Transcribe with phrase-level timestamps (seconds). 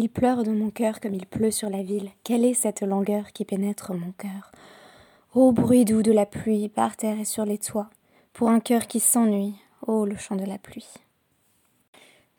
[0.00, 2.10] Il pleure dans mon cœur comme il pleut sur la ville.
[2.22, 4.52] Quelle est cette langueur qui pénètre mon cœur?
[5.34, 7.90] Ô bruit doux de la pluie par terre et sur les toits,
[8.32, 9.56] pour un cœur qui s'ennuie,
[9.88, 10.86] ô le chant de la pluie.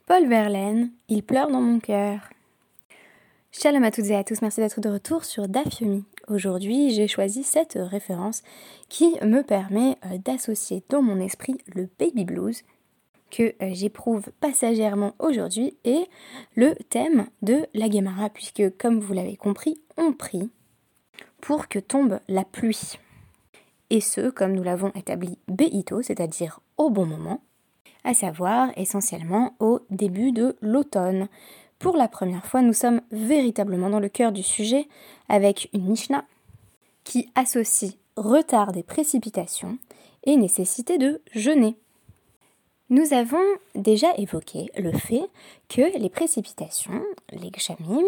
[0.07, 2.29] Paul Verlaine, Il pleure dans mon cœur.
[3.51, 6.05] Shalom à toutes et à tous, merci d'être de retour sur Dafyomi.
[6.29, 8.41] Aujourd'hui, j'ai choisi cette référence
[8.87, 12.63] qui me permet euh, d'associer dans mon esprit le baby blues
[13.29, 16.05] que euh, j'éprouve passagèrement aujourd'hui et
[16.55, 20.49] le thème de la Gemara, puisque comme vous l'avez compris, on prie
[21.41, 22.99] pour que tombe la pluie.
[23.89, 27.41] Et ce, comme nous l'avons établi béito, c'est-à-dire au bon moment,
[28.03, 31.27] à savoir essentiellement au début de l'automne.
[31.79, 34.87] Pour la première fois, nous sommes véritablement dans le cœur du sujet
[35.27, 36.25] avec une Mishnah
[37.03, 39.77] qui associe retard des précipitations
[40.25, 41.75] et nécessité de jeûner.
[42.91, 43.37] Nous avons
[43.75, 45.29] déjà évoqué le fait
[45.67, 48.03] que les précipitations, les gshamim,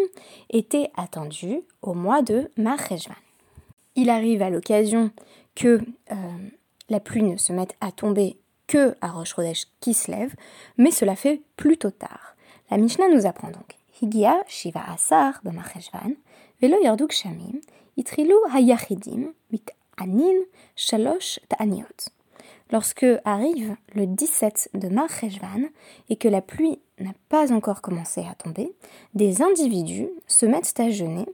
[0.50, 3.14] étaient attendues au mois de Marcheshvan.
[3.96, 5.12] Il arrive à l'occasion
[5.54, 6.16] que euh,
[6.90, 10.34] la pluie ne se mette à tomber que à Rosh Chodesh qui se lève,
[10.78, 12.36] mais cela fait plutôt tard.
[12.72, 16.16] La Mishnah nous apprend donc Higia Shiva Asar B'Marcheshvan,
[16.60, 17.60] Velo Yarduk Shamim,
[17.98, 19.66] Itrilu Hayachidim, Mit
[19.98, 20.40] Anin
[20.76, 22.10] Shalosh Ta'aniot
[22.72, 25.70] lorsque arrive le 17 de Marcheshvan
[26.10, 28.74] et que la pluie n'a pas encore commencé à tomber,
[29.14, 31.26] des individus se mettent à jeûner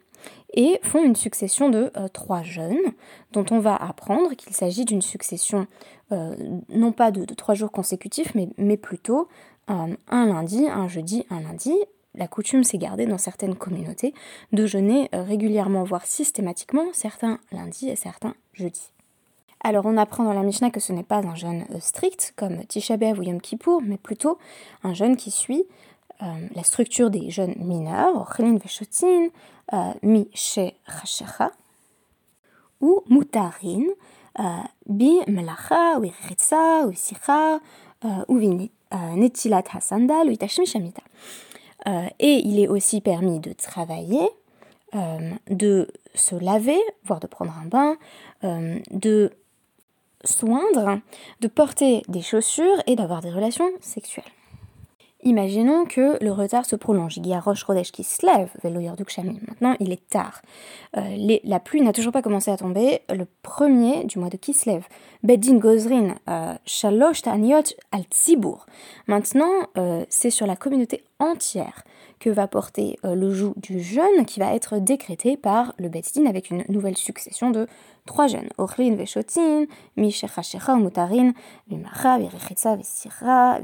[0.53, 2.94] et font une succession de euh, trois jeûnes
[3.33, 5.67] dont on va apprendre qu'il s'agit d'une succession
[6.11, 6.35] euh,
[6.69, 9.27] non pas de, trois jours consécutifs mais, mais plutôt
[9.69, 11.73] euh, un lundi, un jeudi, un lundi.
[12.16, 14.13] La coutume s'est gardée dans certaines communautés
[14.51, 18.91] de jeûner régulièrement, voire systématiquement, certains lundis et certains jeudis.
[19.61, 22.63] Alors on apprend dans la Mishnah que ce n'est pas un jeûne euh, strict comme
[22.66, 24.38] Tisha ou Yom Kippour, mais plutôt
[24.83, 25.66] un jeûne qui suit
[26.22, 29.28] euh, la structure des jeûnes mineurs, Ochelin Veshotin,
[29.73, 30.73] euh, Mi She
[32.80, 33.85] ou Mutarin,
[34.85, 37.59] Bi Melacha, ou Iritza, ou Sicha,
[38.28, 38.39] ou
[39.16, 41.01] Netilat Hasandal, ou Shamita.
[42.19, 44.29] Et il est aussi permis de travailler,
[44.94, 47.97] de se laver, voire de prendre un bain,
[48.91, 49.31] de
[50.23, 51.00] soindre,
[51.41, 54.25] de porter des chaussures et d'avoir des relations sexuelles.
[55.23, 57.17] Imaginons que le retard se prolonge.
[57.17, 58.50] Il y a Roche Rodesh qui se lève,
[59.07, 59.39] Shami.
[59.47, 60.41] Maintenant, il est tard.
[60.95, 63.01] Euh, la pluie n'a toujours pas commencé à tomber.
[63.09, 64.85] Le premier du mois de Kislev.
[65.23, 68.67] Beddin Gozrin, euh, Shalosh Ta'aniot al Tzibur.
[69.07, 71.83] Maintenant, euh, c'est sur la communauté entière
[72.19, 76.50] que va porter le joug du jeûne qui va être décrété par le Beddin avec
[76.50, 77.67] une nouvelle succession de
[78.07, 78.50] trois jeunes,
[78.95, 81.33] Veshotin, Mishecha Mutarin,
[81.67, 83.59] Vimacha, Virechitza, Vesira,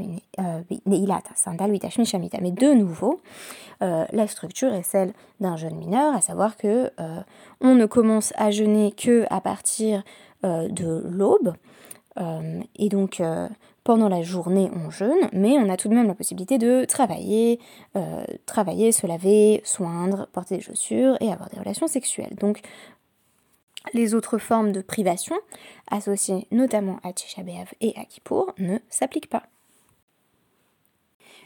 [0.85, 2.37] Neilata, Sandal, Vitashmi, Shamita.
[2.41, 3.21] Mais de nouveau,
[3.81, 7.21] euh, la structure est celle d'un jeûne mineur, à savoir que euh,
[7.61, 10.03] on ne commence à jeûner que à partir
[10.45, 11.53] euh, de l'aube,
[12.17, 13.21] et donc
[13.83, 17.59] pendant la journée on jeûne, mais on a tout de même la possibilité de travailler,
[18.45, 22.35] travailler, se laver, soindre, porter des chaussures et avoir des relations sexuelles.
[22.35, 22.61] Donc
[23.93, 25.35] les autres formes de privation,
[25.91, 27.41] associées notamment à Tisha
[27.81, 29.43] et à Kippour, ne s'appliquent pas.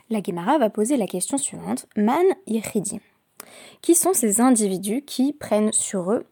[0.09, 2.99] La Gemara va poser la question suivante Man Yechidim.
[3.81, 6.25] Qui sont ces individus qui prennent sur eux,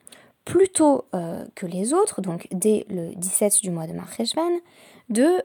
[0.46, 4.52] plutôt euh, que les autres, donc dès le 17 du mois de Marcheshvan,
[5.10, 5.44] de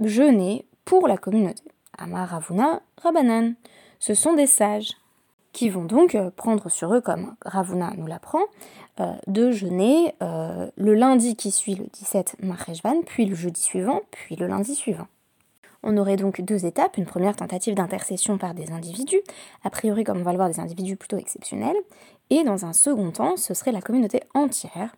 [0.00, 1.62] jeûner pour la communauté
[1.96, 3.54] Amar Ravuna Rabanan.
[3.98, 4.92] Ce sont des sages
[5.52, 8.42] qui vont donc euh, prendre sur eux, comme Ravuna nous l'apprend,
[9.00, 14.02] euh, de jeûner euh, le lundi qui suit le 17 Marcheshvan, puis le jeudi suivant,
[14.10, 15.06] puis le lundi suivant.
[15.86, 19.20] On aurait donc deux étapes, une première tentative d'intercession par des individus,
[19.62, 21.76] a priori comme on va le voir des individus plutôt exceptionnels,
[22.30, 24.96] et dans un second temps, ce serait la communauté entière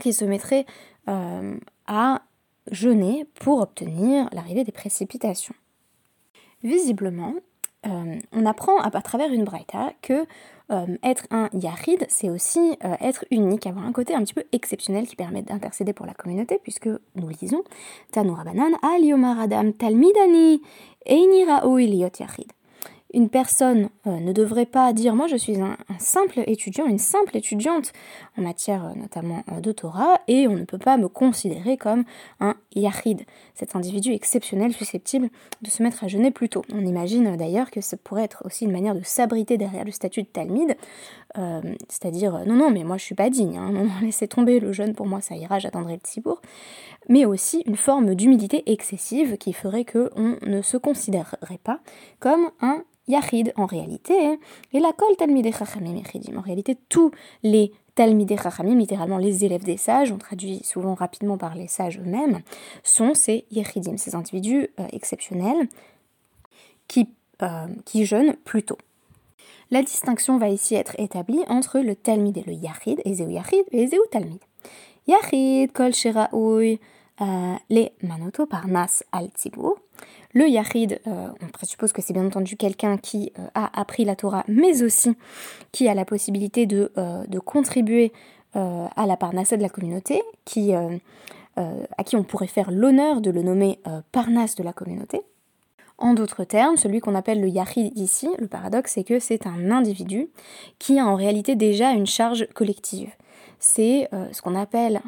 [0.00, 0.64] qui se mettrait
[1.86, 2.22] à
[2.70, 5.54] jeûner pour obtenir l'arrivée des précipitations.
[6.62, 7.34] Visiblement,
[7.88, 10.26] euh, on apprend à, travers une braïta que
[10.70, 14.44] euh, être un yahid, c'est aussi euh, être unique, avoir un côté un petit peu
[14.52, 17.62] exceptionnel qui permet d'intercéder pour la communauté, puisque nous lisons
[18.12, 20.60] Tanoura Banan, Al Yomar Adam Talmidani,
[21.06, 22.52] Einira Oiliot Yahid
[23.14, 27.36] une personne euh, ne devrait pas dire moi je suis un, simple étudiant, une simple
[27.36, 27.92] étudiante
[28.36, 32.04] en matière euh, notamment euh, de Torah et on ne peut pas me considérer comme
[32.40, 33.22] un yachid,
[33.54, 35.30] cet individu exceptionnel susceptible
[35.62, 36.62] de se mettre à jeûner plus tôt.
[36.72, 40.22] On imagine d'ailleurs que ça pourrait être aussi une manière de s'abriter derrière le statut
[40.22, 40.76] de Talmide,
[41.88, 45.06] c'est-à-dire non non mais moi je suis pas digne, hein, laissez tomber le jeûne pour
[45.06, 46.40] moi ça ira, j'attendrai le tibour,
[47.08, 51.80] mais aussi une forme d'humilité excessive qui ferait qu'on ne se considérerait pas
[52.20, 54.38] comme un Yachid en réalité,
[54.72, 56.00] et la kol Talmidei Chachamim.
[56.36, 57.10] En réalité, tous
[57.42, 61.98] les Talmidei Chachamim, littéralement les élèves des sages, on traduit souvent rapidement par les sages
[61.98, 62.40] eux-mêmes,
[62.84, 65.68] sont ces Yechidim, ces individus euh, exceptionnels
[66.86, 67.08] qui,
[67.42, 68.78] euh, qui jeûnent plus tôt.
[69.70, 73.82] La distinction va ici être établie entre le Talmid et le Yachid, Ezeu Yachid et
[73.82, 74.40] Ezeu Talmid.
[75.06, 76.80] Yachid, Kol Sheraoui,
[77.20, 79.76] euh, les Manoto Parnas al Tzibur.
[80.34, 84.14] Le Yachid, euh, on présuppose que c'est bien entendu quelqu'un qui euh, a appris la
[84.14, 85.16] Torah, mais aussi
[85.72, 86.92] qui a la possibilité de,
[87.44, 88.12] contribuer
[88.54, 90.22] à la Parnassa de la communauté,
[91.56, 93.80] à qui on pourrait faire l'honneur de le nommer
[94.12, 95.22] Parnas de la communauté.
[95.98, 99.70] En d'autres termes, celui qu'on appelle le Yachid ici, le paradoxe, c'est que c'est un
[99.70, 100.28] individu
[100.78, 103.10] qui a en réalité déjà une charge collective.
[103.58, 105.02] C'est ce qu'on appelle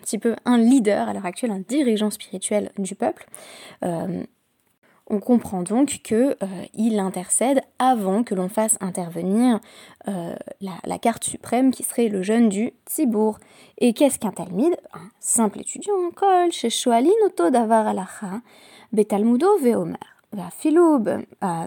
[0.00, 3.26] un petit peu un leader à l'heure actuelle, un dirigeant spirituel du peuple.
[3.84, 4.24] Euh,
[5.12, 9.58] on comprend donc qu'il euh, intercède avant que l'on fasse intervenir
[10.08, 13.38] euh, la, carte suprême qui serait le jeune du Tzibour.
[13.78, 18.40] Et qu'est-ce qu'un Talmide Un simple étudiant en kol, chez Shoalin Oto Davar Alacha,
[18.92, 19.96] Betalmudo Veomer,
[20.32, 21.00] Vafilou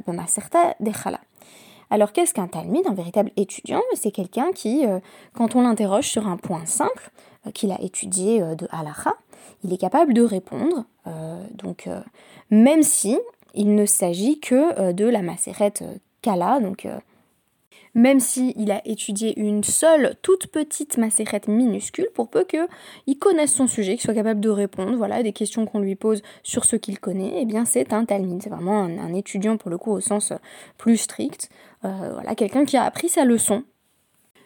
[0.07, 1.19] Bemaserta Dechala.
[1.89, 4.85] Alors qu'est-ce qu'un Talmide Un véritable étudiant, c'est quelqu'un qui,
[5.33, 9.16] quand on l'interroge sur un point simple, euh, qu'il a étudié euh, de halacha,
[9.63, 10.86] il est capable de répondre.
[11.07, 11.90] Euh, donc,
[12.50, 13.18] même si
[13.54, 15.84] il ne s'agit que de la macérette
[16.22, 16.88] Kala, donc
[17.94, 23.54] même s'il il a étudié une seule toute petite macérette minuscule, pour peu qu'il connaisse
[23.54, 26.75] son sujet, qu'il soit capable de répondre voilà, des questions qu'on lui pose sur ce
[26.75, 30.01] qu'il connaît, eh bien c'est un talmide, c'est vraiment un, étudiant pour le coup au
[30.01, 30.34] sens
[30.78, 31.50] plus strict,
[31.81, 33.63] voilà, quelqu'un qui a appris sa leçon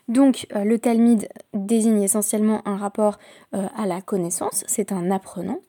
[0.07, 3.17] donc euh, le Talmud désigne essentiellement un rapport
[3.53, 5.59] euh, à la connaissance, c'est un apprenant,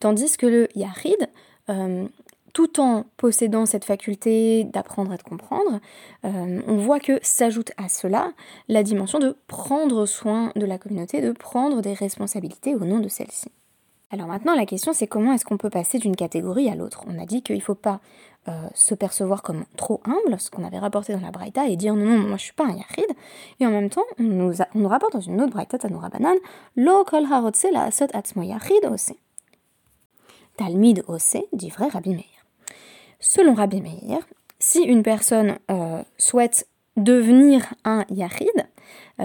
[0.00, 1.28] tandis que le Yahid,
[1.70, 2.06] euh,
[2.52, 5.78] tout en possédant cette faculté d'apprendre et de comprendre,
[6.22, 8.32] on voit que s'ajoute à cela
[8.68, 13.10] la dimension de prendre soin de la communauté, de prendre des responsabilités au nom de
[13.10, 13.50] celle-ci.
[14.10, 17.04] Alors maintenant, la question c'est comment est-ce qu'on peut passer d'une catégorie à l'autre?
[17.06, 18.00] On a dit qu'il ne faut pas
[18.48, 21.94] euh, se percevoir comme trop humble, ce qu'on avait rapporté dans la Braïta, et dire
[21.94, 23.06] non, non, moi je suis pas un Yachid.
[23.60, 26.36] Et en même temps, on nous, on rapporte dans une autre Braïta, Tanoura Banan,
[26.76, 28.42] Lo kol harotse la asot atzmo
[28.90, 29.12] ose.
[30.56, 32.24] Talmid ose, dit vrai Rabbi Meir.
[33.18, 34.18] Selon Rabbi Meir,
[34.58, 38.66] si une personne euh, souhaite devenir un Yachid,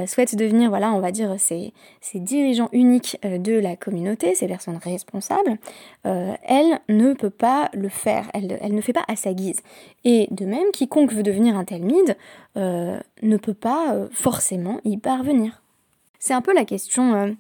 [0.08, 1.74] souhaitent devenir, voilà, on va dire, ces,
[2.16, 5.58] dirigeants uniques euh, de la communauté, ces personnes responsables,
[6.06, 9.62] euh, elle ne peut pas le faire, elle, elle, ne fait pas à sa guise.
[10.04, 12.18] Et de même, quiconque veut devenir un Talmide
[12.56, 15.62] ne peut pas forcément y parvenir.
[16.20, 17.36] C'est un peu la question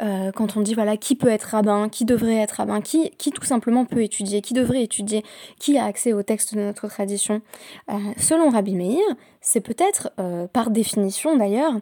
[0.00, 3.30] euh, quand on dit voilà qui peut être rabbin, qui devrait être rabbin, qui, qui
[3.30, 5.22] tout simplement peut étudier, qui devrait étudier,
[5.58, 7.42] qui a accès au texte de notre tradition.
[7.90, 9.02] Euh, selon Rabbi Meir,
[9.40, 11.74] c'est peut-être, euh, par définition d'ailleurs,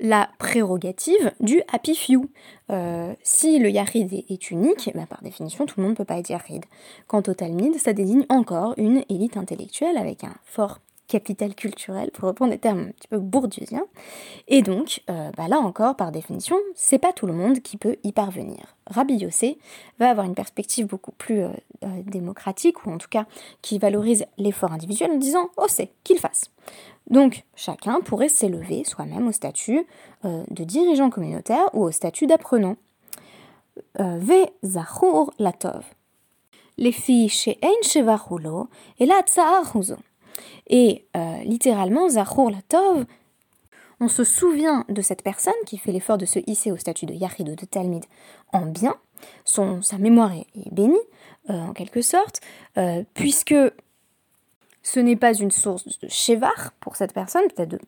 [0.00, 2.28] la prérogative du happy few.
[3.22, 6.30] si le yarid est, unique, bah, par définition, tout le monde ne peut pas être
[6.30, 6.64] yarid.
[7.06, 10.80] Quant au Talmud, ça désigne encore une élite intellectuelle avec un fort
[11.14, 13.86] capital culturel, pour reprendre des termes un petit peu bourdieusiens.
[14.48, 17.96] Et donc, euh, bah là encore, par définition, c'est pas tout le monde qui peut
[18.02, 18.62] y parvenir.
[18.88, 19.58] Rabbi Yossé
[20.00, 21.50] va avoir une perspective beaucoup plus euh,
[21.84, 23.26] euh, démocratique, ou en tout cas
[23.62, 26.50] qui valorise l'effort individuel en disant «oh c'est, qu'il fasse».
[27.10, 29.86] Donc, chacun pourrait s'élever soi-même au statut
[30.24, 32.76] de dirigeant communautaire ou au statut d'apprenant.
[33.98, 35.84] Ve zachur latov.
[36.78, 37.82] Les filles chez Ein
[38.98, 39.22] et la
[40.66, 43.04] et euh, littéralement, Zachor Latov,
[44.00, 47.14] on se souvient de cette personne qui fait l'effort de se hisser au statut de
[47.14, 48.04] Yachid ou de Talmid
[48.52, 48.96] en bien,
[49.44, 50.98] son, sa mémoire est, bénie,
[51.50, 52.40] euh, en quelque sorte,
[52.76, 53.54] euh, puisque
[54.82, 57.78] ce n'est pas une source de chevar pour cette personne, peut-être de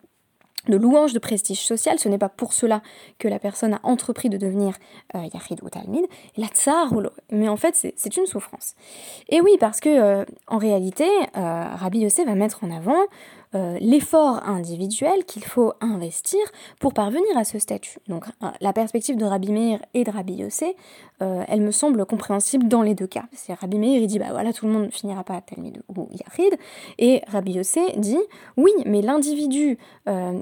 [0.69, 1.99] de louange de prestige social.
[1.99, 2.81] Ce n'est pas pour cela
[3.19, 4.75] que la personne a entrepris de devenir
[5.15, 6.05] euh, Yachid ou Talmid.
[6.37, 6.93] Et la tsar
[7.31, 8.75] Mais en fait, c'est une souffrance.
[9.29, 13.01] Et oui, parce que euh, en réalité, euh, Rabbi Yossé va mettre en avant
[13.55, 16.39] euh, l'effort individuel qu'il faut investir
[16.79, 17.99] pour parvenir à ce statut.
[18.07, 20.75] Donc euh, la perspective de Rabbi Meir et de Rabbi Yossé,
[21.21, 23.25] euh, elle me semble compréhensible dans les deux cas.
[23.31, 26.09] C'est Rabbi Meir, il dit bah voilà, tout le monde ne finira pas Talmud ou
[26.11, 26.57] Yahid,
[26.97, 28.19] et Rabbi Yossé dit
[28.57, 29.77] oui, mais l'individu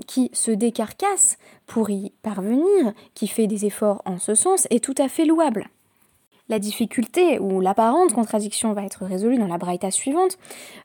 [0.07, 4.95] qui se décarcasse pour y parvenir, qui fait des efforts en ce sens, est tout
[4.97, 5.69] à fait louable.
[6.47, 10.37] La difficulté ou l'apparente contradiction va être résolue dans la braïta suivante,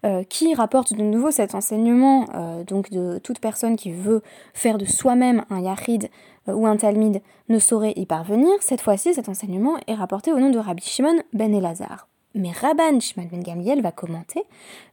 [0.06, 4.22] euh, qui rapporte de nouveau cet enseignement euh, donc de toute personne qui veut
[4.54, 6.08] faire de soi-même un yachid
[6.48, 8.50] euh, ou un talmid ne saurait y parvenir.
[8.60, 12.08] Cette fois-ci, cet enseignement est rapporté au nom de Rabbi Shimon ben Elazar.
[12.34, 14.44] Mais Rabban Shimon Ben Gamliel va commenter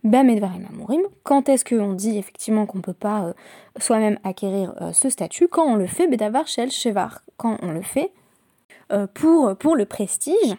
[0.03, 3.33] Bamedvarim Amorim, quand est-ce qu'on dit effectivement qu'on ne peut pas
[3.79, 8.11] soi-même acquérir ce statut Quand on le fait Bedavar Shel Shevar, quand on le fait
[9.13, 10.55] pour, pour le prestige,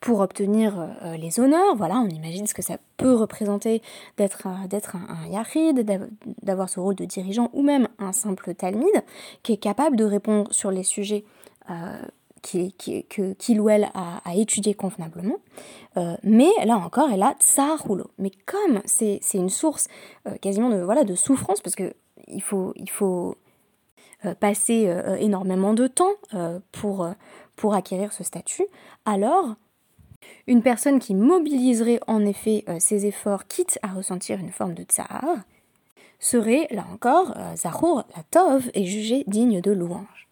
[0.00, 0.74] pour obtenir
[1.18, 3.82] les honneurs, voilà, on imagine ce que ça peut représenter
[4.16, 5.84] d'être d'être un, un yachid,
[6.42, 9.04] d'avoir ce rôle de dirigeant ou même un simple talmide
[9.42, 11.24] qui est capable de répondre sur les sujets
[12.46, 15.36] qu'il ou elle a, étudié convenablement.
[15.96, 17.36] Euh, mais là encore, elle a
[17.78, 18.10] rouleau.
[18.18, 19.88] Mais comme c'est une source
[20.26, 23.34] euh, quasiment de, voilà, de souffrance, parce qu'il faut, il faut euh,
[24.40, 26.14] passer énormément de temps
[26.72, 27.08] pour,
[27.54, 28.66] pour acquérir ce statut,
[29.04, 29.54] alors
[30.46, 35.24] une personne qui mobiliserait en effet ses efforts, quitte à ressentir une forme de tsar,
[36.18, 40.26] serait, là encore, Zahour, la Tov, et jugée digne de louange.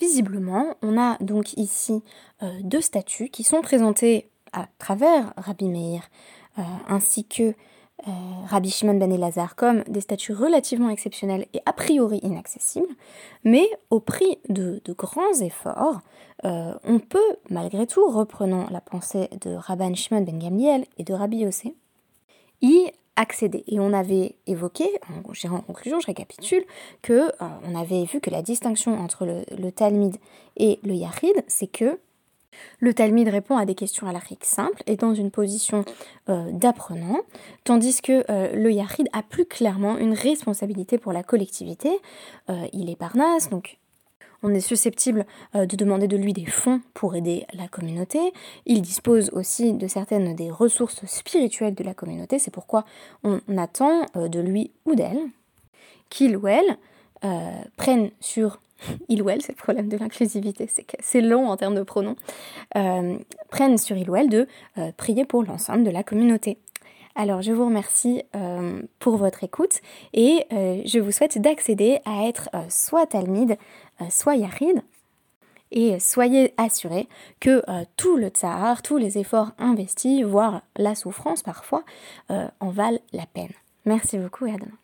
[0.00, 2.02] Visiblement, on a donc ici
[2.42, 6.08] euh, deux statues qui sont présentées à travers Rabbi Meir
[6.58, 7.54] euh, ainsi que
[8.06, 8.10] euh,
[8.46, 12.94] Rabbi Shimon ben Elazar comme des statues relativement exceptionnelles et a priori inaccessibles,
[13.44, 16.00] mais au prix de, grands efforts,
[16.44, 21.38] on peut malgré tout, reprenant la pensée de Rabban Shimon ben Gamliel et de Rabbi
[21.38, 21.74] Yossé,
[22.62, 23.64] y accéder.
[23.66, 25.20] Et on avait évoqué, en,
[25.62, 26.64] conclusion, je récapitule,
[27.02, 30.16] que euh, on avait vu que la distinction entre le, Talmud
[30.56, 31.98] et le Yahid, c'est que
[32.80, 35.84] le Talmud répond à des questions à l'Afrique simple et dans une position
[36.28, 37.20] euh, d'apprenant,
[37.64, 41.90] tandis que euh, le Yahid a plus clairement une responsabilité pour la collectivité.
[42.72, 43.78] il est parnasse, donc
[44.42, 48.18] on est susceptible euh, de demander de lui des fonds pour aider la communauté.
[48.66, 52.38] Il dispose aussi de certaines des ressources spirituelles de la communauté.
[52.38, 52.84] C'est pourquoi
[53.24, 55.20] on attend euh, de lui ou d'elle
[56.08, 56.78] qu'il ou elle
[57.24, 58.60] euh, prenne sur
[59.08, 60.68] il ou elle, c'est le problème de l'inclusivité,
[61.00, 62.16] c'est long en termes de pronoms,
[63.50, 64.46] prennent sur il ou elle de
[64.96, 66.58] prier pour l'ensemble de la communauté.
[67.14, 68.22] Alors je vous remercie
[68.98, 69.80] pour votre écoute
[70.12, 73.56] et je vous souhaite d'accéder à être soit Talmide,
[74.00, 74.82] euh, soit Yahid,
[75.70, 77.08] et soyez assurés
[77.40, 81.84] que euh, tout le tsar, tous les efforts investis, voire la souffrance parfois,
[82.30, 83.52] euh, en valent la peine.
[83.84, 84.78] Merci beaucoup et à demain.